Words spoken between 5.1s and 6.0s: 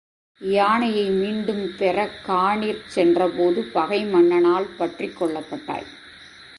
கொள்ளப்பட்டாய்!